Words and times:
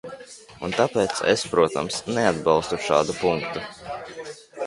Un 0.67 0.71
tāpēc 0.77 1.19
es, 1.33 1.43
protams, 1.51 1.99
neatbalstu 2.15 2.79
šādu 2.89 3.17
punktu. 3.21 3.65